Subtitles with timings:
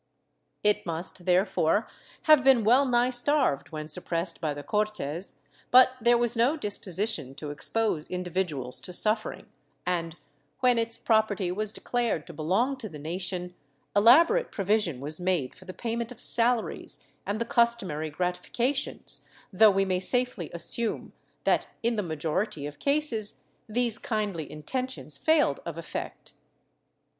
[0.63, 1.87] It must therefore
[2.23, 5.35] have been well nigh starved when sup pressed by the Cortes,
[5.69, 9.45] but there was no disposition to expose individuals to suffering
[9.85, 10.17] and,
[10.59, 13.53] when its property was declared to belong to the nation,
[13.95, 19.69] elaborate provision was made for the pay ment of salaries and the customary gratifications, though
[19.69, 21.13] we may safely assume
[21.43, 26.33] that in the majority of cases, these kindly intentions failed of effect.